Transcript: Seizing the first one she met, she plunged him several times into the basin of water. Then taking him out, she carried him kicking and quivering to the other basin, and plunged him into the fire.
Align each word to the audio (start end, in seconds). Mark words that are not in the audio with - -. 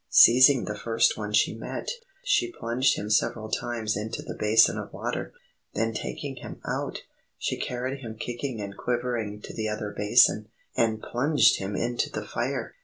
Seizing 0.09 0.65
the 0.65 0.73
first 0.75 1.15
one 1.15 1.31
she 1.31 1.53
met, 1.55 1.87
she 2.23 2.51
plunged 2.51 2.95
him 2.97 3.11
several 3.11 3.51
times 3.51 3.95
into 3.95 4.23
the 4.23 4.33
basin 4.33 4.79
of 4.79 4.91
water. 4.91 5.31
Then 5.75 5.93
taking 5.93 6.37
him 6.37 6.59
out, 6.67 7.03
she 7.37 7.55
carried 7.59 7.99
him 7.99 8.15
kicking 8.17 8.59
and 8.61 8.75
quivering 8.75 9.41
to 9.43 9.53
the 9.53 9.69
other 9.69 9.93
basin, 9.95 10.47
and 10.75 11.03
plunged 11.03 11.57
him 11.59 11.75
into 11.75 12.09
the 12.09 12.25
fire. 12.25 12.73